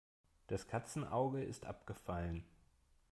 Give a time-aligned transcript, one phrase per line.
[0.47, 2.43] Das Katzenauge ist abgefallen.